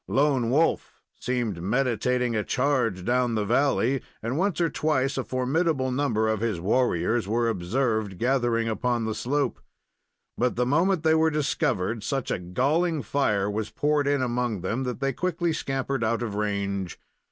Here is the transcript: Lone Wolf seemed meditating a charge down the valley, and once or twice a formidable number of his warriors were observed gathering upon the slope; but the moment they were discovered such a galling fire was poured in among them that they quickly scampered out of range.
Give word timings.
Lone 0.07 0.49
Wolf 0.49 0.99
seemed 1.19 1.61
meditating 1.61 2.35
a 2.35 2.43
charge 2.43 3.05
down 3.05 3.35
the 3.35 3.45
valley, 3.45 4.01
and 4.23 4.35
once 4.35 4.59
or 4.59 4.67
twice 4.67 5.15
a 5.15 5.23
formidable 5.23 5.91
number 5.91 6.27
of 6.27 6.39
his 6.39 6.59
warriors 6.59 7.27
were 7.27 7.47
observed 7.47 8.17
gathering 8.17 8.67
upon 8.67 9.05
the 9.05 9.13
slope; 9.13 9.61
but 10.39 10.55
the 10.55 10.65
moment 10.65 11.03
they 11.03 11.13
were 11.13 11.29
discovered 11.29 12.01
such 12.03 12.31
a 12.31 12.39
galling 12.39 13.03
fire 13.03 13.47
was 13.47 13.69
poured 13.69 14.07
in 14.07 14.23
among 14.23 14.61
them 14.61 14.85
that 14.85 15.01
they 15.01 15.13
quickly 15.13 15.53
scampered 15.53 16.03
out 16.03 16.23
of 16.23 16.33
range. 16.33 16.99